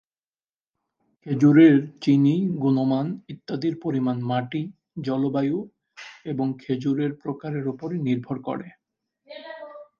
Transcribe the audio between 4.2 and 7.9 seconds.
মাটি, জলবায়ু এবং খেজুরের প্রকারের উপর